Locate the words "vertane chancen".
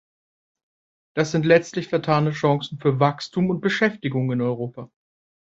1.89-2.79